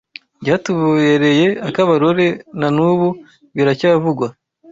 Byatubereye 0.41 1.47
Akabarore 1.67 2.27
nanubu 2.59 3.09
biracyavugwa 3.55 4.27